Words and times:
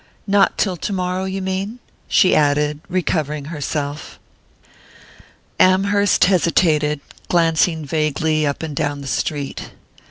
"Not 0.25 0.57
till 0.57 0.77
tomorrow, 0.77 1.25
you 1.25 1.43
mean?" 1.43 1.77
she 2.07 2.33
added, 2.35 2.79
recovering 2.89 3.45
herself. 3.53 4.17
Amherst 5.59 6.23
hesitated, 6.23 7.01
glancing 7.27 7.85
vaguely 7.85 8.43
up 8.47 8.63
and 8.63 8.75
down 8.75 9.01
the 9.01 9.07
street. 9.07 9.73